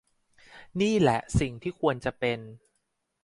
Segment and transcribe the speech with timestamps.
[0.81, 2.39] นี่แหละสิ่งที่ควรจะเป็น